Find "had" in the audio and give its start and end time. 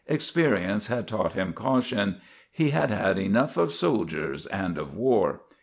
0.87-1.07, 2.71-2.89, 2.89-3.19